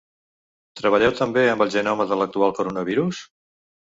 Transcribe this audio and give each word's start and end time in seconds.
Treballeu 0.79 1.13
també 1.19 1.43
amb 1.51 1.65
el 1.67 1.71
genoma 1.75 2.09
de 2.13 2.17
l’actual 2.21 2.57
coronavirus? 2.61 3.23